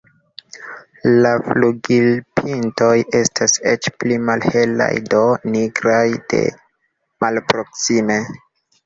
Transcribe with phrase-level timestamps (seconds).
[1.25, 5.21] La flugilpintoj estas eĉ pli malhelaj, do
[5.57, 6.01] nigraj
[6.33, 6.41] de
[7.27, 8.19] malproksime.